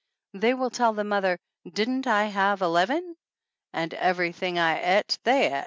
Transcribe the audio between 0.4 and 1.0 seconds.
will tell